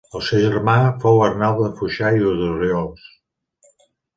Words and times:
El 0.17 0.21
seu 0.27 0.39
germà 0.45 0.77
fou 1.03 1.21
Arnau 1.25 1.61
de 1.65 1.69
Foixà 1.81 2.11
i 2.17 2.25
d'Orriols. 2.25 3.05